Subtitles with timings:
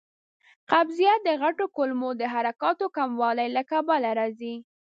[0.71, 4.55] قبضیت د غټو کولمو د حرکاتو کموالي له کبله راځي.